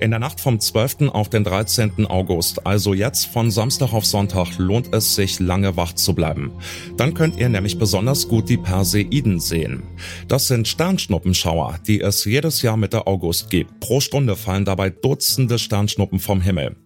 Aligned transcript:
In 0.00 0.12
der 0.12 0.18
Nacht 0.18 0.40
vom 0.40 0.58
12. 0.58 1.10
auf 1.12 1.28
den 1.28 1.44
13. 1.44 2.06
August, 2.06 2.66
also 2.66 2.94
jetzt 2.94 3.26
von 3.26 3.50
Samstag 3.50 3.92
auf 3.92 4.06
Sonntag, 4.06 4.56
lohnt 4.56 4.94
es 4.94 5.14
sich 5.14 5.40
lange 5.40 5.76
wach 5.76 5.92
zu 5.92 6.14
bleiben. 6.14 6.52
Dann 6.96 7.12
könnt 7.12 7.36
ihr 7.36 7.50
nämlich 7.50 7.78
besonders 7.78 8.26
gut 8.26 8.48
die 8.48 8.56
Perseiden 8.56 9.40
sehen. 9.40 9.82
Das 10.26 10.48
sind 10.48 10.66
Sternschnuppenschauer, 10.66 11.80
die 11.86 12.00
es 12.00 12.24
jedes 12.24 12.62
Jahr 12.62 12.78
Mitte 12.78 13.06
August 13.06 13.50
gibt. 13.50 13.78
Pro 13.80 14.00
Stunde 14.00 14.36
fallen 14.36 14.64
dabei 14.64 14.88
Dutzende 14.88 15.58
Sternschnuppen 15.58 16.18
vom 16.18 16.40
Himmel. 16.40 16.76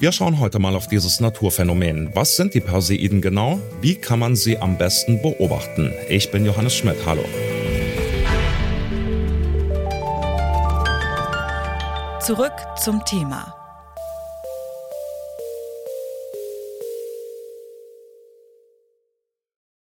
Wir 0.00 0.10
schauen 0.10 0.40
heute 0.40 0.58
mal 0.58 0.74
auf 0.74 0.88
dieses 0.88 1.20
Naturphänomen. 1.20 2.10
Was 2.14 2.34
sind 2.34 2.54
die 2.54 2.60
Perseiden 2.60 3.20
genau? 3.20 3.60
Wie 3.80 3.94
kann 3.94 4.18
man 4.18 4.34
sie 4.34 4.58
am 4.58 4.78
besten 4.78 5.22
beobachten? 5.22 5.92
Ich 6.08 6.32
bin 6.32 6.44
Johannes 6.44 6.74
Schmidt. 6.74 6.96
Hallo. 7.06 7.24
Zurück 12.28 12.52
zum 12.76 13.02
Thema. 13.06 13.54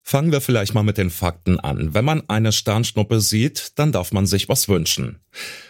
Fangen 0.03 0.31
wir 0.31 0.43
vielleicht 0.43 0.75
mal 0.75 0.83
mit 0.83 0.99
den 0.99 1.09
Fakten 1.09 1.59
an. 1.59 1.95
Wenn 1.95 2.05
man 2.05 2.29
eine 2.29 2.53
Sternschnuppe 2.53 3.23
sieht, 3.23 3.79
dann 3.79 3.93
darf 3.93 4.13
man 4.13 4.27
sich 4.27 4.51
was 4.51 4.69
wünschen. 4.69 5.21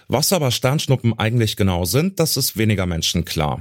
Was 0.08 0.32
aber 0.32 0.50
Sternschnuppen 0.50 1.16
eigentlich 1.16 1.54
genau 1.54 1.84
sind, 1.84 2.18
das 2.18 2.36
ist 2.36 2.56
weniger 2.56 2.86
Menschen 2.86 3.24
klar. 3.24 3.60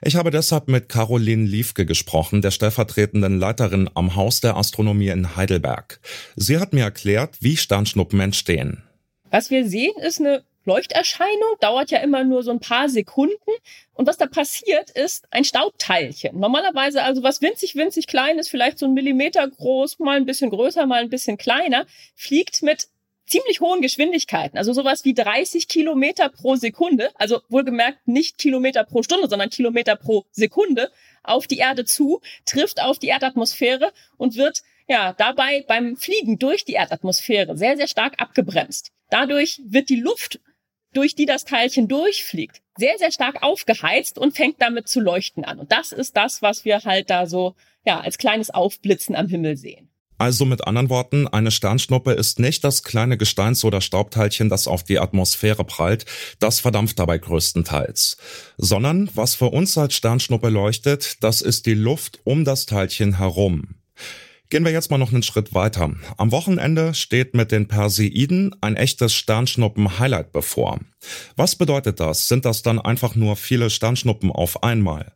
Ich 0.00 0.14
habe 0.14 0.30
deshalb 0.30 0.68
mit 0.68 0.88
Caroline 0.88 1.44
Liefke 1.44 1.84
gesprochen, 1.84 2.42
der 2.42 2.52
stellvertretenden 2.52 3.40
Leiterin 3.40 3.90
am 3.94 4.14
Haus 4.14 4.38
der 4.38 4.56
Astronomie 4.56 5.08
in 5.08 5.34
Heidelberg. 5.34 5.98
Sie 6.36 6.58
hat 6.58 6.74
mir 6.74 6.84
erklärt, 6.84 7.38
wie 7.40 7.56
Sternschnuppen 7.56 8.20
entstehen. 8.20 8.84
Was 9.32 9.50
wir 9.50 9.68
sehen, 9.68 9.94
ist 10.00 10.20
eine 10.20 10.44
Leuchterscheinung 10.64 11.56
dauert 11.60 11.90
ja 11.90 11.98
immer 11.98 12.24
nur 12.24 12.42
so 12.42 12.50
ein 12.50 12.60
paar 12.60 12.88
Sekunden. 12.88 13.50
Und 13.94 14.06
was 14.06 14.16
da 14.16 14.26
passiert, 14.26 14.90
ist 14.90 15.26
ein 15.30 15.44
Staubteilchen. 15.44 16.38
Normalerweise 16.38 17.02
also 17.02 17.22
was 17.22 17.42
winzig, 17.42 17.74
winzig 17.74 18.06
klein 18.06 18.38
ist, 18.38 18.48
vielleicht 18.48 18.78
so 18.78 18.86
ein 18.86 18.94
Millimeter 18.94 19.46
groß, 19.48 19.98
mal 19.98 20.16
ein 20.16 20.26
bisschen 20.26 20.50
größer, 20.50 20.86
mal 20.86 21.02
ein 21.02 21.10
bisschen 21.10 21.36
kleiner, 21.36 21.86
fliegt 22.14 22.62
mit 22.62 22.88
ziemlich 23.26 23.60
hohen 23.60 23.80
Geschwindigkeiten, 23.80 24.58
also 24.58 24.72
sowas 24.72 25.04
wie 25.04 25.14
30 25.14 25.68
Kilometer 25.68 26.28
pro 26.28 26.56
Sekunde, 26.56 27.10
also 27.14 27.40
wohlgemerkt 27.48 28.06
nicht 28.06 28.36
Kilometer 28.36 28.84
pro 28.84 29.02
Stunde, 29.02 29.28
sondern 29.28 29.48
Kilometer 29.48 29.96
pro 29.96 30.26
Sekunde 30.32 30.90
auf 31.22 31.46
die 31.46 31.58
Erde 31.58 31.84
zu, 31.84 32.20
trifft 32.44 32.82
auf 32.82 32.98
die 32.98 33.08
Erdatmosphäre 33.08 33.92
und 34.18 34.36
wird 34.36 34.62
ja 34.88 35.14
dabei 35.14 35.64
beim 35.66 35.96
Fliegen 35.96 36.38
durch 36.38 36.64
die 36.64 36.74
Erdatmosphäre 36.74 37.56
sehr, 37.56 37.76
sehr 37.76 37.88
stark 37.88 38.20
abgebremst. 38.20 38.90
Dadurch 39.08 39.60
wird 39.64 39.88
die 39.88 40.00
Luft 40.00 40.40
durch 40.92 41.14
die 41.14 41.26
das 41.26 41.44
Teilchen 41.44 41.88
durchfliegt, 41.88 42.62
sehr, 42.76 42.98
sehr 42.98 43.12
stark 43.12 43.42
aufgeheizt 43.42 44.18
und 44.18 44.36
fängt 44.36 44.60
damit 44.60 44.88
zu 44.88 45.00
leuchten 45.00 45.44
an. 45.44 45.58
Und 45.58 45.72
das 45.72 45.92
ist 45.92 46.16
das, 46.16 46.42
was 46.42 46.64
wir 46.64 46.80
halt 46.84 47.10
da 47.10 47.26
so, 47.26 47.54
ja, 47.84 48.00
als 48.00 48.18
kleines 48.18 48.50
Aufblitzen 48.50 49.14
am 49.14 49.28
Himmel 49.28 49.56
sehen. 49.56 49.88
Also 50.22 50.44
mit 50.44 50.68
anderen 50.68 50.88
Worten, 50.88 51.26
eine 51.26 51.50
Sternschnuppe 51.50 52.12
ist 52.12 52.38
nicht 52.38 52.62
das 52.62 52.84
kleine 52.84 53.16
Gesteins- 53.16 53.64
oder 53.64 53.80
Staubteilchen, 53.80 54.48
das 54.48 54.68
auf 54.68 54.84
die 54.84 55.00
Atmosphäre 55.00 55.64
prallt, 55.64 56.06
das 56.38 56.60
verdampft 56.60 57.00
dabei 57.00 57.18
größtenteils, 57.18 58.18
sondern 58.56 59.10
was 59.14 59.34
für 59.34 59.46
uns 59.46 59.76
als 59.76 59.94
Sternschnuppe 59.94 60.48
leuchtet, 60.48 61.24
das 61.24 61.40
ist 61.42 61.66
die 61.66 61.74
Luft 61.74 62.20
um 62.22 62.44
das 62.44 62.66
Teilchen 62.66 63.18
herum. 63.18 63.74
Gehen 64.52 64.66
wir 64.66 64.72
jetzt 64.72 64.90
mal 64.90 64.98
noch 64.98 65.14
einen 65.14 65.22
Schritt 65.22 65.54
weiter. 65.54 65.94
Am 66.18 66.30
Wochenende 66.30 66.92
steht 66.92 67.32
mit 67.32 67.52
den 67.52 67.68
Perseiden 67.68 68.54
ein 68.60 68.76
echtes 68.76 69.14
Sternschnuppen-Highlight 69.14 70.30
bevor. 70.30 70.78
Was 71.36 71.56
bedeutet 71.56 72.00
das? 72.00 72.28
Sind 72.28 72.44
das 72.44 72.60
dann 72.60 72.78
einfach 72.78 73.14
nur 73.14 73.36
viele 73.36 73.70
Sternschnuppen 73.70 74.30
auf 74.30 74.62
einmal? 74.62 75.14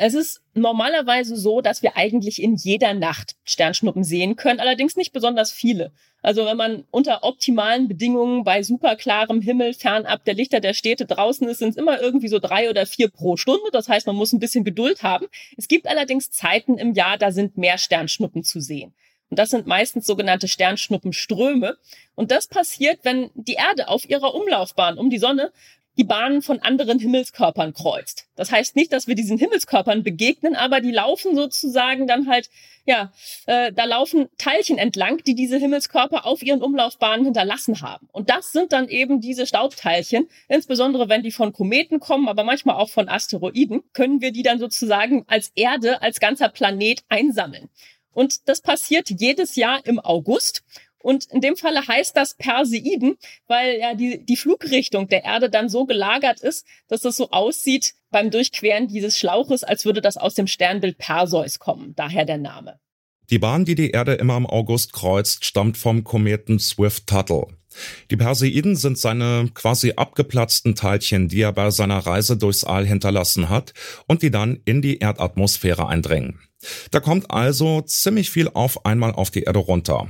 Es 0.00 0.14
ist 0.14 0.42
normalerweise 0.54 1.36
so, 1.36 1.60
dass 1.60 1.82
wir 1.82 1.96
eigentlich 1.96 2.40
in 2.40 2.54
jeder 2.54 2.94
Nacht 2.94 3.34
Sternschnuppen 3.44 4.04
sehen 4.04 4.36
können, 4.36 4.60
allerdings 4.60 4.96
nicht 4.96 5.12
besonders 5.12 5.50
viele. 5.50 5.92
Also 6.22 6.46
wenn 6.46 6.56
man 6.56 6.84
unter 6.90 7.24
optimalen 7.24 7.88
Bedingungen 7.88 8.44
bei 8.44 8.62
superklarem 8.62 9.40
Himmel 9.40 9.74
fernab 9.74 10.24
der 10.24 10.34
Lichter 10.34 10.60
der 10.60 10.74
Städte 10.74 11.04
draußen 11.04 11.48
ist, 11.48 11.58
sind 11.58 11.70
es 11.70 11.76
immer 11.76 12.00
irgendwie 12.00 12.28
so 12.28 12.38
drei 12.38 12.70
oder 12.70 12.86
vier 12.86 13.08
pro 13.08 13.36
Stunde. 13.36 13.70
Das 13.72 13.88
heißt, 13.88 14.06
man 14.06 14.16
muss 14.16 14.32
ein 14.32 14.40
bisschen 14.40 14.64
Geduld 14.64 15.02
haben. 15.02 15.26
Es 15.56 15.66
gibt 15.66 15.88
allerdings 15.88 16.30
Zeiten 16.30 16.78
im 16.78 16.94
Jahr, 16.94 17.18
da 17.18 17.32
sind 17.32 17.56
mehr 17.56 17.78
Sternschnuppen 17.78 18.44
zu 18.44 18.60
sehen. 18.60 18.94
Und 19.30 19.38
das 19.38 19.50
sind 19.50 19.66
meistens 19.66 20.06
sogenannte 20.06 20.48
Sternschnuppenströme. 20.48 21.76
Und 22.14 22.30
das 22.30 22.46
passiert, 22.46 23.00
wenn 23.02 23.30
die 23.34 23.54
Erde 23.54 23.88
auf 23.88 24.08
ihrer 24.08 24.34
Umlaufbahn 24.34 24.96
um 24.96 25.10
die 25.10 25.18
Sonne 25.18 25.52
die 25.98 26.04
Bahnen 26.04 26.42
von 26.42 26.60
anderen 26.60 27.00
Himmelskörpern 27.00 27.74
kreuzt. 27.74 28.28
Das 28.36 28.52
heißt 28.52 28.76
nicht, 28.76 28.92
dass 28.92 29.08
wir 29.08 29.16
diesen 29.16 29.36
Himmelskörpern 29.36 30.04
begegnen, 30.04 30.54
aber 30.54 30.80
die 30.80 30.92
laufen 30.92 31.34
sozusagen 31.34 32.06
dann 32.06 32.28
halt, 32.28 32.48
ja, 32.86 33.12
äh, 33.46 33.72
da 33.72 33.84
laufen 33.84 34.28
Teilchen 34.38 34.78
entlang, 34.78 35.18
die 35.24 35.34
diese 35.34 35.58
Himmelskörper 35.58 36.24
auf 36.24 36.42
ihren 36.42 36.62
Umlaufbahnen 36.62 37.24
hinterlassen 37.24 37.82
haben. 37.82 38.08
Und 38.12 38.30
das 38.30 38.52
sind 38.52 38.72
dann 38.72 38.88
eben 38.88 39.20
diese 39.20 39.44
Staubteilchen, 39.44 40.28
insbesondere 40.48 41.08
wenn 41.08 41.24
die 41.24 41.32
von 41.32 41.52
Kometen 41.52 41.98
kommen, 41.98 42.28
aber 42.28 42.44
manchmal 42.44 42.76
auch 42.76 42.90
von 42.90 43.08
Asteroiden, 43.08 43.82
können 43.92 44.20
wir 44.20 44.30
die 44.30 44.44
dann 44.44 44.60
sozusagen 44.60 45.24
als 45.26 45.50
Erde, 45.56 46.00
als 46.00 46.20
ganzer 46.20 46.48
Planet 46.48 47.02
einsammeln. 47.08 47.68
Und 48.12 48.48
das 48.48 48.60
passiert 48.60 49.10
jedes 49.10 49.56
Jahr 49.56 49.84
im 49.84 50.00
August. 50.00 50.62
Und 51.02 51.26
in 51.26 51.40
dem 51.40 51.56
Falle 51.56 51.86
heißt 51.86 52.16
das 52.16 52.34
Perseiden, 52.34 53.16
weil 53.46 53.78
ja 53.78 53.94
die, 53.94 54.24
die 54.24 54.36
Flugrichtung 54.36 55.08
der 55.08 55.24
Erde 55.24 55.50
dann 55.50 55.68
so 55.68 55.86
gelagert 55.86 56.40
ist, 56.40 56.66
dass 56.88 57.04
es 57.04 57.16
so 57.16 57.30
aussieht 57.30 57.94
beim 58.10 58.30
Durchqueren 58.30 58.88
dieses 58.88 59.18
Schlauches, 59.18 59.64
als 59.64 59.84
würde 59.84 60.00
das 60.00 60.16
aus 60.16 60.34
dem 60.34 60.46
Sternbild 60.46 60.98
Perseus 60.98 61.58
kommen. 61.58 61.94
Daher 61.94 62.24
der 62.24 62.38
Name. 62.38 62.80
Die 63.30 63.38
Bahn, 63.38 63.66
die 63.66 63.74
die 63.74 63.90
Erde 63.90 64.14
immer 64.14 64.38
im 64.38 64.46
August 64.46 64.94
kreuzt, 64.94 65.44
stammt 65.44 65.76
vom 65.76 66.02
Kometen 66.02 66.58
Swift-Tuttle. 66.58 67.48
Die 68.10 68.16
Perseiden 68.16 68.74
sind 68.74 68.98
seine 68.98 69.50
quasi 69.52 69.92
abgeplatzten 69.96 70.74
Teilchen, 70.74 71.28
die 71.28 71.42
er 71.42 71.52
bei 71.52 71.70
seiner 71.70 71.98
Reise 71.98 72.38
durchs 72.38 72.64
All 72.64 72.86
hinterlassen 72.86 73.50
hat 73.50 73.74
und 74.06 74.22
die 74.22 74.30
dann 74.30 74.60
in 74.64 74.80
die 74.80 74.98
Erdatmosphäre 74.98 75.86
eindringen. 75.86 76.40
Da 76.90 77.00
kommt 77.00 77.30
also 77.30 77.82
ziemlich 77.82 78.30
viel 78.30 78.48
auf 78.48 78.86
einmal 78.86 79.12
auf 79.12 79.30
die 79.30 79.42
Erde 79.42 79.60
runter. 79.60 80.08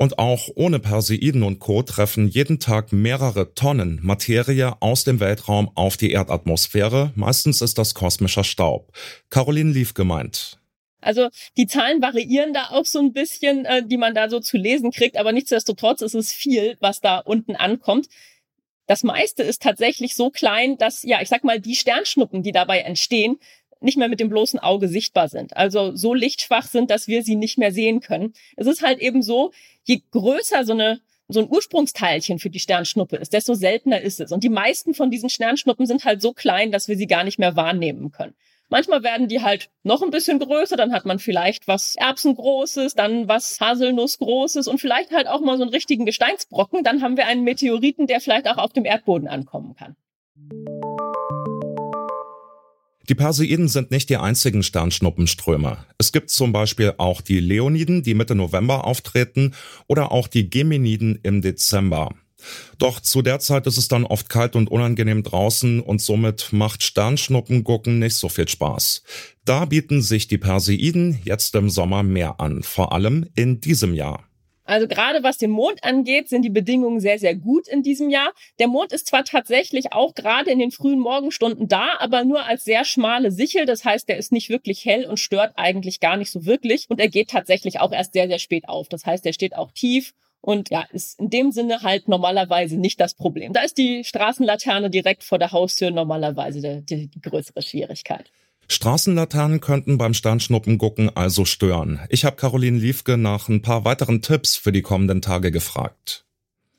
Und 0.00 0.20
auch 0.20 0.48
ohne 0.54 0.78
Perseiden 0.78 1.42
und 1.42 1.58
Co. 1.58 1.82
treffen 1.82 2.28
jeden 2.28 2.60
Tag 2.60 2.92
mehrere 2.92 3.52
Tonnen 3.54 3.98
Materie 4.00 4.80
aus 4.80 5.02
dem 5.02 5.18
Weltraum 5.18 5.72
auf 5.74 5.96
die 5.96 6.12
Erdatmosphäre. 6.12 7.10
Meistens 7.16 7.60
ist 7.60 7.78
das 7.78 7.94
kosmischer 7.94 8.44
Staub. 8.44 8.92
Caroline 9.28 9.72
Lief 9.72 9.94
gemeint. 9.94 10.60
Also 11.00 11.28
die 11.56 11.66
Zahlen 11.66 12.00
variieren 12.00 12.52
da 12.52 12.68
auch 12.70 12.84
so 12.84 13.00
ein 13.00 13.12
bisschen, 13.12 13.64
äh, 13.64 13.84
die 13.84 13.96
man 13.96 14.14
da 14.14 14.30
so 14.30 14.38
zu 14.38 14.56
lesen 14.56 14.92
kriegt, 14.92 15.16
aber 15.16 15.32
nichtsdestotrotz 15.32 16.00
ist 16.00 16.14
es 16.14 16.32
viel, 16.32 16.76
was 16.80 17.00
da 17.00 17.18
unten 17.18 17.56
ankommt. 17.56 18.08
Das 18.86 19.02
meiste 19.02 19.42
ist 19.42 19.62
tatsächlich 19.62 20.14
so 20.14 20.30
klein, 20.30 20.78
dass, 20.78 21.02
ja, 21.02 21.20
ich 21.20 21.28
sag 21.28 21.42
mal, 21.42 21.60
die 21.60 21.74
Sternschnuppen, 21.74 22.44
die 22.44 22.52
dabei 22.52 22.80
entstehen, 22.80 23.38
nicht 23.80 23.98
mehr 23.98 24.08
mit 24.08 24.20
dem 24.20 24.28
bloßen 24.28 24.58
Auge 24.58 24.88
sichtbar 24.88 25.28
sind. 25.28 25.56
Also 25.56 25.94
so 25.94 26.14
lichtschwach 26.14 26.66
sind, 26.66 26.90
dass 26.90 27.06
wir 27.06 27.22
sie 27.22 27.36
nicht 27.36 27.58
mehr 27.58 27.72
sehen 27.72 28.00
können. 28.00 28.32
Es 28.56 28.66
ist 28.66 28.82
halt 28.82 28.98
eben 28.98 29.22
so, 29.22 29.52
je 29.88 30.02
größer 30.12 30.64
so 30.64 30.74
eine 30.74 31.00
so 31.30 31.40
ein 31.40 31.48
Ursprungsteilchen 31.50 32.38
für 32.38 32.48
die 32.48 32.58
Sternschnuppe 32.58 33.16
ist, 33.16 33.34
desto 33.34 33.52
seltener 33.52 34.00
ist 34.00 34.18
es. 34.18 34.32
Und 34.32 34.44
die 34.44 34.48
meisten 34.48 34.94
von 34.94 35.10
diesen 35.10 35.28
Sternschnuppen 35.28 35.84
sind 35.84 36.06
halt 36.06 36.22
so 36.22 36.32
klein, 36.32 36.72
dass 36.72 36.88
wir 36.88 36.96
sie 36.96 37.06
gar 37.06 37.22
nicht 37.22 37.38
mehr 37.38 37.54
wahrnehmen 37.54 38.10
können. 38.12 38.34
Manchmal 38.70 39.02
werden 39.02 39.28
die 39.28 39.42
halt 39.42 39.70
noch 39.82 40.02
ein 40.02 40.10
bisschen 40.10 40.38
größer, 40.38 40.76
dann 40.76 40.92
hat 40.92 41.04
man 41.04 41.18
vielleicht 41.18 41.68
was 41.68 41.96
Erbsengroßes, 41.96 42.94
dann 42.94 43.28
was 43.28 43.60
Haselnussgroßes 43.60 44.68
und 44.68 44.78
vielleicht 44.78 45.10
halt 45.12 45.26
auch 45.26 45.40
mal 45.40 45.56
so 45.56 45.64
einen 45.64 45.72
richtigen 45.72 46.06
Gesteinsbrocken. 46.06 46.82
Dann 46.84 47.02
haben 47.02 47.16
wir 47.16 47.26
einen 47.26 47.44
Meteoriten, 47.44 48.06
der 48.06 48.20
vielleicht 48.20 48.48
auch 48.48 48.58
auf 48.58 48.72
dem 48.72 48.84
Erdboden 48.84 49.28
ankommen 49.28 49.74
kann. 49.74 49.96
Die 53.08 53.14
Perseiden 53.14 53.68
sind 53.68 53.90
nicht 53.90 54.10
die 54.10 54.18
einzigen 54.18 54.62
Sternschnuppenströme. 54.62 55.78
Es 55.96 56.12
gibt 56.12 56.28
zum 56.28 56.52
Beispiel 56.52 56.92
auch 56.98 57.22
die 57.22 57.40
Leoniden, 57.40 58.02
die 58.02 58.12
Mitte 58.12 58.34
November 58.34 58.84
auftreten, 58.84 59.54
oder 59.86 60.12
auch 60.12 60.28
die 60.28 60.50
Geminiden 60.50 61.18
im 61.22 61.40
Dezember. 61.40 62.10
Doch 62.76 63.00
zu 63.00 63.22
der 63.22 63.40
Zeit 63.40 63.66
ist 63.66 63.78
es 63.78 63.88
dann 63.88 64.04
oft 64.04 64.28
kalt 64.28 64.54
und 64.56 64.70
unangenehm 64.70 65.22
draußen 65.22 65.80
und 65.80 66.02
somit 66.02 66.52
macht 66.52 66.82
Sternschnuppengucken 66.82 67.98
nicht 67.98 68.14
so 68.14 68.28
viel 68.28 68.46
Spaß. 68.46 69.02
Da 69.44 69.64
bieten 69.64 70.02
sich 70.02 70.28
die 70.28 70.38
Perseiden 70.38 71.18
jetzt 71.24 71.54
im 71.54 71.70
Sommer 71.70 72.02
mehr 72.02 72.40
an, 72.40 72.62
vor 72.62 72.92
allem 72.92 73.26
in 73.34 73.60
diesem 73.60 73.94
Jahr. 73.94 74.27
Also 74.68 74.86
gerade 74.86 75.22
was 75.22 75.38
den 75.38 75.50
Mond 75.50 75.82
angeht, 75.82 76.28
sind 76.28 76.42
die 76.42 76.50
Bedingungen 76.50 77.00
sehr, 77.00 77.18
sehr 77.18 77.34
gut 77.34 77.66
in 77.68 77.82
diesem 77.82 78.10
Jahr. 78.10 78.32
Der 78.58 78.68
Mond 78.68 78.92
ist 78.92 79.06
zwar 79.06 79.24
tatsächlich 79.24 79.92
auch 79.92 80.14
gerade 80.14 80.50
in 80.50 80.58
den 80.58 80.70
frühen 80.70 81.00
Morgenstunden 81.00 81.68
da, 81.68 81.94
aber 81.98 82.24
nur 82.24 82.44
als 82.44 82.64
sehr 82.64 82.84
schmale 82.84 83.30
Sichel. 83.30 83.64
Das 83.64 83.84
heißt, 83.84 84.08
der 84.08 84.18
ist 84.18 84.30
nicht 84.30 84.50
wirklich 84.50 84.84
hell 84.84 85.06
und 85.06 85.18
stört 85.18 85.54
eigentlich 85.56 86.00
gar 86.00 86.18
nicht 86.18 86.30
so 86.30 86.44
wirklich. 86.44 86.84
Und 86.90 87.00
er 87.00 87.08
geht 87.08 87.30
tatsächlich 87.30 87.80
auch 87.80 87.92
erst 87.92 88.12
sehr, 88.12 88.28
sehr 88.28 88.38
spät 88.38 88.68
auf. 88.68 88.88
Das 88.88 89.06
heißt, 89.06 89.24
er 89.24 89.32
steht 89.32 89.56
auch 89.56 89.72
tief 89.72 90.12
Und 90.40 90.70
ja, 90.70 90.84
ist 90.92 91.18
in 91.18 91.30
dem 91.30 91.50
Sinne 91.50 91.82
halt 91.82 92.08
normalerweise 92.08 92.76
nicht 92.78 93.00
das 93.00 93.14
Problem. 93.14 93.52
Da 93.52 93.62
ist 93.62 93.76
die 93.78 94.04
Straßenlaterne 94.04 94.90
direkt 94.90 95.24
vor 95.24 95.38
der 95.38 95.52
Haustür 95.52 95.90
normalerweise 95.90 96.82
die, 96.82 97.08
die 97.08 97.20
größere 97.20 97.62
Schwierigkeit. 97.62 98.30
Straßenlaternen 98.70 99.60
könnten 99.60 99.98
beim 99.98 100.14
Sternschnuppengucken 100.14 101.16
also 101.16 101.44
stören. 101.44 102.00
Ich 102.10 102.24
habe 102.24 102.36
Caroline 102.36 102.78
Liefke 102.78 103.16
nach 103.16 103.48
ein 103.48 103.62
paar 103.62 103.84
weiteren 103.84 104.22
Tipps 104.22 104.56
für 104.56 104.72
die 104.72 104.82
kommenden 104.82 105.22
Tage 105.22 105.50
gefragt 105.50 106.27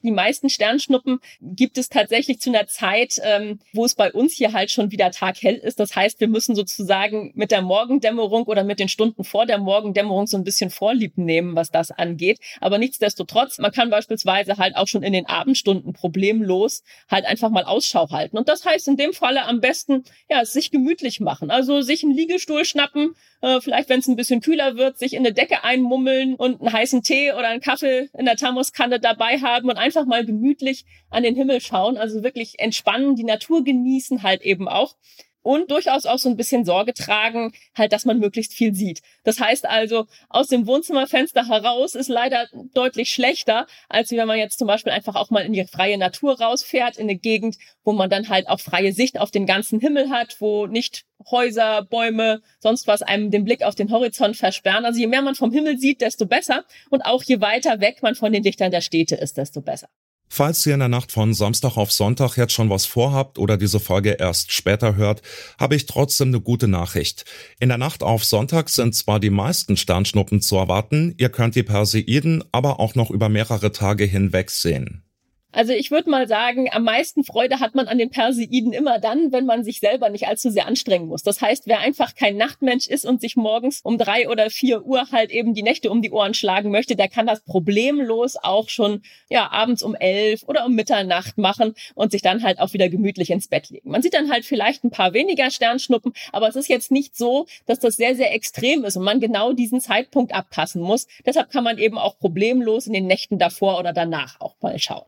die 0.04 0.12
meisten 0.12 0.50
Sternschnuppen 0.50 1.19
gibt 1.42 1.78
es 1.78 1.90
tatsächlich 1.90 2.40
zu 2.40 2.50
einer 2.50 2.68
Zeit, 2.68 3.16
ähm, 3.24 3.60
wo 3.74 3.86
es 3.86 3.96
bei 3.96 4.12
uns 4.12 4.34
hier 4.34 4.54
halt 4.54 4.72
schon 4.72 4.92
wieder 4.92 5.12
taghell 5.12 5.56
ist. 5.56 5.80
Das 5.80 5.96
heißt, 5.96 6.19
wir 6.19 6.28
müssen 6.28 6.56
sozusagen 6.56 7.31
mit 7.36 7.51
der 7.51 7.62
Morgendämmerung 7.62 8.44
oder 8.44 8.63
mit 8.63 8.80
den 8.80 8.90
Stunden 8.90 9.24
vor 9.24 9.46
der 9.46 9.57
Morgendämmerung 9.57 10.28
so 10.28 10.38
ein 10.38 10.44
bisschen 10.44 10.69
Vorlieb 10.69 11.18
nehmen, 11.18 11.56
was 11.56 11.72
das 11.72 11.92
angeht. 11.92 12.40
Aber 12.62 12.78
nichtsdestotrotz, 12.78 13.57
man 13.60 13.72
kann 13.72 13.90
beispielsweise 13.90 14.57
halt 14.57 14.75
auch 14.75 14.88
schon 14.88 15.04
in 15.04 15.13
den 15.13 15.25
Abendstunden 15.25 15.94
problemlos 15.94 16.84
halt 17.10 17.25
einfach 17.25 17.50
mal 17.50 17.63
Ausschau 17.63 18.10
halten. 18.10 18.38
Und 18.38 18.48
das 18.48 18.66
heißt 18.66 18.88
in 18.88 18.98
dem 18.98 19.13
Falle 19.13 19.46
am 19.46 19.60
besten, 19.60 20.04
ja, 20.30 20.46
sich 20.46 20.72
gemütlich 20.72 21.19
machen. 21.19 21.51
Also 21.51 21.81
sich 21.81 22.04
einen 22.04 22.13
Liegestuhl 22.13 22.66
schnappen, 22.66 23.16
äh, 23.42 23.62
vielleicht 23.62 23.90
wenn 23.90 24.00
es 24.00 24.07
ein 24.07 24.16
bisschen 24.16 24.42
kühler 24.42 24.78
wird, 24.78 24.98
sich 24.98 25.13
in 25.13 25.19
eine 25.19 25.34
Decke 25.34 25.63
einmummeln 25.63 26.36
und 26.36 26.62
einen 26.62 26.74
heißen 26.74 27.04
Tee 27.04 27.31
oder 27.31 27.48
einen 27.48 27.62
Kaffee 27.62 28.10
in 28.18 28.25
der 28.25 28.36
Thermoskanne 28.36 29.00
dabei 29.00 29.40
haben 29.40 29.69
und 29.69 29.78
mal 30.06 30.25
gemütlich 30.25 30.86
an 31.09 31.24
den 31.24 31.36
Himmel 31.36 31.62
schauen, 31.62 31.97
also 31.97 32.24
wirklich 32.24 32.59
entspannen, 32.59 33.15
die 33.15 33.24
Natur 33.24 33.63
genießen 33.63 34.24
halt 34.24 34.41
eben 34.41 34.68
auch 34.68 34.95
und 35.41 35.71
durchaus 35.71 36.06
auch 36.06 36.18
so 36.18 36.30
ein 36.30 36.38
bisschen 36.38 36.65
Sorge 36.65 36.94
tragen, 36.94 37.53
halt, 37.77 37.94
dass 37.94 38.06
man 38.06 38.19
möglichst 38.19 38.53
viel 38.53 38.74
sieht. 38.74 39.01
Das 39.24 39.39
heißt 39.39 39.68
also, 39.68 40.06
aus 40.30 40.47
dem 40.47 40.68
Wohnzimmerfenster 40.68 41.47
heraus 41.47 41.95
ist 41.95 42.09
leider 42.09 42.47
deutlich 42.74 43.12
schlechter, 43.12 43.68
als 43.88 44.12
wenn 44.12 44.27
man 44.27 44.38
jetzt 44.38 44.59
zum 44.59 44.68
Beispiel 44.68 44.91
einfach 44.91 45.15
auch 45.15 45.30
mal 45.30 45.45
in 45.45 45.53
die 45.53 45.65
freie 45.65 45.97
Natur 45.97 46.39
rausfährt, 46.39 46.97
in 46.97 47.09
eine 47.09 47.18
Gegend, 47.18 47.57
wo 47.83 47.94
man 47.94 48.09
dann 48.09 48.30
halt 48.30 48.47
auch 48.50 48.59
freie 48.59 48.94
Sicht 48.94 49.19
auf 49.19 49.31
den 49.31 49.45
ganzen 49.45 49.80
Himmel 49.80 50.09
hat, 50.09 50.36
wo 50.39 50.68
nicht 50.68 51.06
Häuser, 51.30 51.83
Bäume, 51.83 52.41
sonst 52.59 52.88
was 52.88 53.01
einem 53.01 53.30
den 53.30 53.44
Blick 53.44 53.63
auf 53.63 53.75
den 53.75 53.91
Horizont 53.91 54.38
versperren. 54.38 54.86
Also 54.86 55.00
je 55.00 55.07
mehr 55.07 55.21
man 55.21 55.36
vom 55.36 55.51
Himmel 55.51 55.77
sieht, 55.77 56.01
desto 56.01 56.25
besser. 56.25 56.63
Und 56.89 57.01
auch 57.01 57.24
je 57.24 57.41
weiter 57.41 57.81
weg 57.81 58.01
man 58.01 58.15
von 58.15 58.31
den 58.31 58.44
Dichtern 58.44 58.71
der 58.71 58.81
Städte 58.81 59.15
ist, 59.15 59.38
desto 59.38 59.62
besser. 59.62 59.89
Falls 60.31 60.66
ihr 60.66 60.76
in 60.76 60.80
der 60.80 60.90
Nacht 60.90 61.12
von 61.12 61.34
Samstag 61.34 61.76
auf 61.76 61.92
Sonntag 61.92 62.38
jetzt 62.38 62.54
schon 62.54 62.70
was 62.70 62.86
vorhabt 62.86 63.40
oder 63.40 63.58
diese 63.58 63.80
Folge 63.80 64.12
erst 64.12 64.52
später 64.52 64.96
hört, 64.96 65.24
habe 65.60 65.76
ich 65.76 65.88
trotzdem 65.88 66.30
eine 66.30 66.40
gute 66.40 66.68
Nachricht. 66.68 67.26
In 67.60 67.70
der 67.70 67.80
Nacht 67.80 68.04
auf 68.04 68.24
Sonntag 68.24 68.70
sind 68.70 68.94
zwar 68.96 69.20
die 69.20 69.31
meisten 69.31 69.76
Sternschnuppen 69.76 70.40
zu 70.42 70.56
erwarten, 70.56 71.16
ihr 71.18 71.30
könnt 71.30 71.56
die 71.56 71.64
Perseiden 71.64 72.44
aber 72.52 72.80
auch 72.80 72.94
noch 72.94 73.10
über 73.10 73.28
mehrere 73.28 73.72
Tage 73.72 74.06
hinweg 74.06 74.52
sehen. 74.52 75.04
Also 75.51 75.74
ich 75.74 75.90
würde 75.90 76.12
mal 76.12 76.28
sagen, 76.28 76.69
am 76.72 76.84
meisten 76.84 77.24
Freude 77.24 77.60
hat 77.60 77.74
man 77.74 77.88
an 77.88 77.98
den 77.98 78.12
Perseiden 78.12 78.72
immer 78.72 79.00
dann, 79.00 79.31
wenn 79.31 79.48
man 79.48 79.63
sich 79.63 79.80
selber 79.80 80.10
nicht 80.10 80.28
allzu 80.28 80.51
sehr 80.51 80.68
anstrengen 80.68 81.07
muss. 81.07 81.24
Das 81.24 81.42
heißt, 81.42 81.66
wer 81.66 81.80
einfach 81.80 82.13
kein 82.13 82.38
Nachtmensch 82.38 82.86
ist 82.86 83.04
und 83.04 83.19
sich 83.19 83.36
morgens 83.36 83.81
um 83.81 83.98
drei 83.98 84.30
oder 84.30 84.51
vier 84.51 84.86
Uhr 84.86 85.07
halt 85.12 85.31
eben 85.31 85.56
die 85.56 85.63
Nächte 85.63 85.90
um 85.90 86.04
die 86.04 86.12
Ohren 86.12 86.36
schlagen 86.36 86.69
möchte, 86.69 86.96
der 86.96 87.07
kann 87.07 87.25
das 87.25 87.42
problemlos 87.42 88.36
auch 88.36 88.69
schon 88.69 89.01
ja 89.28 89.51
abends 89.51 89.81
um 89.81 89.96
elf 89.96 90.44
oder 90.44 90.68
um 90.68 90.75
Mitternacht 90.75 91.40
machen 91.40 91.74
und 91.96 92.12
sich 92.12 92.22
dann 92.22 92.44
halt 92.44 92.60
auch 92.60 92.74
wieder 92.74 92.88
gemütlich 92.88 93.31
ins 93.31 93.48
Bett 93.48 93.72
legen. 93.72 93.90
Man 93.90 94.04
sieht 94.04 94.13
dann 94.13 94.31
halt 94.31 94.46
vielleicht 94.46 94.84
ein 94.84 94.92
paar 94.92 95.13
weniger 95.13 95.50
Sternschnuppen, 95.50 96.13
aber 96.31 96.48
es 96.48 96.56
ist 96.56 96.69
jetzt 96.69 96.92
nicht 96.92 97.18
so, 97.18 97.48
dass 97.66 97.80
das 97.80 97.96
sehr, 97.96 98.16
sehr 98.16 98.36
extrem 98.36 98.84
ist 98.86 98.98
und 98.98 99.04
man 99.04 99.19
genau 99.19 99.54
diesen 99.54 99.81
Zeitpunkt 99.81 100.31
abpassen 100.31 100.81
muss. 100.84 101.07
Deshalb 101.25 101.50
kann 101.50 101.63
man 101.63 101.80
eben 101.80 101.98
auch 101.98 102.19
problemlos 102.19 102.86
in 102.86 102.94
den 102.94 103.07
Nächten 103.07 103.40
davor 103.40 103.80
oder 103.80 103.94
danach 103.94 104.40
auch 104.40 104.56
mal 104.62 104.78
schauen. 104.78 105.06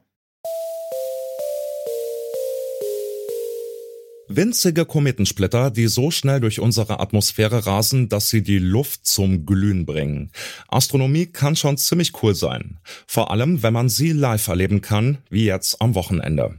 Winzige 4.35 4.85
Kometensplitter, 4.85 5.71
die 5.71 5.87
so 5.87 6.11
schnell 6.11 6.39
durch 6.39 6.59
unsere 6.59 6.99
Atmosphäre 6.99 7.65
rasen, 7.65 8.09
dass 8.09 8.29
sie 8.29 8.41
die 8.43 8.59
Luft 8.59 9.05
zum 9.05 9.45
Glühen 9.45 9.85
bringen. 9.85 10.31
Astronomie 10.67 11.25
kann 11.27 11.55
schon 11.55 11.77
ziemlich 11.77 12.23
cool 12.23 12.35
sein. 12.35 12.79
Vor 13.07 13.31
allem, 13.31 13.63
wenn 13.63 13.73
man 13.73 13.89
sie 13.89 14.11
live 14.11 14.47
erleben 14.47 14.81
kann, 14.81 15.19
wie 15.29 15.45
jetzt 15.45 15.81
am 15.81 15.95
Wochenende. 15.95 16.57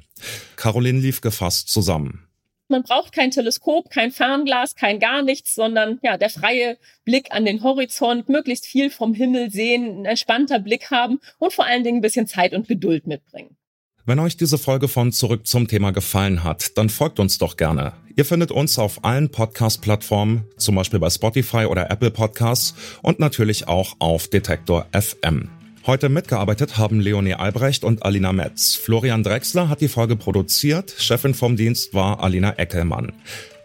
Caroline 0.57 1.01
lief 1.01 1.21
gefasst 1.21 1.69
zusammen. 1.69 2.27
Man 2.69 2.83
braucht 2.85 3.13
kein 3.13 3.31
Teleskop, 3.31 3.91
kein 3.91 4.13
Fernglas, 4.13 4.77
kein 4.77 4.99
gar 4.99 5.23
nichts, 5.23 5.55
sondern 5.55 5.99
ja, 6.03 6.17
der 6.17 6.31
freie 6.31 6.79
Blick 7.05 7.31
an 7.31 7.45
den 7.45 7.63
Horizont, 7.63 8.29
möglichst 8.29 8.67
viel 8.67 8.89
vom 8.89 9.13
Himmel 9.13 9.51
sehen, 9.51 10.01
ein 10.01 10.05
entspannter 10.07 10.59
Blick 10.59 10.91
haben 10.91 11.21
und 11.39 11.53
vor 11.53 11.67
allen 11.67 11.85
Dingen 11.85 11.99
ein 11.99 12.03
bisschen 12.03 12.27
Zeit 12.27 12.55
und 12.55 12.69
Geduld 12.69 13.07
mitbringen. 13.07 13.57
Wenn 14.05 14.19
euch 14.19 14.37
diese 14.37 14.59
Folge 14.59 14.89
von 14.89 15.13
Zurück 15.13 15.47
zum 15.47 15.69
Thema 15.69 15.93
gefallen 15.93 16.43
hat, 16.43 16.77
dann 16.77 16.89
folgt 16.89 17.21
uns 17.21 17.39
doch 17.39 17.57
gerne. 17.57 17.93
Ihr 18.17 18.25
findet 18.25 18.51
uns 18.51 18.77
auf 18.77 19.05
allen 19.05 19.31
Podcast-Plattformen, 19.31 20.43
zum 20.57 20.75
Beispiel 20.75 20.99
bei 20.99 21.09
Spotify 21.09 21.67
oder 21.67 21.89
Apple 21.89 22.11
Podcasts 22.11 22.75
und 23.03 23.21
natürlich 23.21 23.69
auch 23.69 23.95
auf 24.01 24.27
Detektor 24.27 24.87
FM. 24.91 25.51
Heute 25.87 26.09
mitgearbeitet 26.09 26.79
haben 26.79 26.99
Leonie 26.99 27.35
Albrecht 27.35 27.85
und 27.85 28.05
Alina 28.05 28.33
Metz. 28.33 28.75
Florian 28.75 29.23
Drexler 29.23 29.69
hat 29.69 29.81
die 29.81 29.89
Folge 29.89 30.17
produziert, 30.17 30.93
Chefin 30.99 31.33
vom 31.33 31.57
Dienst 31.57 31.95
war 31.95 32.21
Alina 32.25 32.55
Eckelmann. 32.59 33.13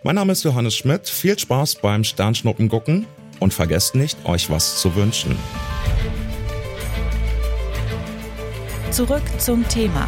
Mein 0.04 0.16
Name 0.16 0.34
ist 0.34 0.44
Johannes 0.44 0.76
Schmidt, 0.76 1.10
viel 1.10 1.38
Spaß 1.40 1.82
beim 1.82 2.04
Sternschnuppen 2.04 2.70
gucken 2.70 3.08
und 3.40 3.56
vergesst 3.56 3.96
nicht, 3.96 4.24
euch 4.26 4.52
was 4.52 4.80
zu 4.80 4.96
wünschen. 4.96 5.36
Zurück 8.92 9.24
zum 9.40 9.68
Thema 9.68 10.08